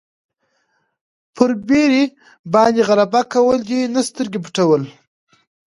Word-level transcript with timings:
پر 1.35 1.49
بېرې 1.67 2.03
باندې 2.53 2.81
غلبه 2.89 3.21
کول 3.33 3.57
دي 3.69 3.79
نه 3.93 4.01
سترګې 4.09 4.39
پټول. 4.45 4.81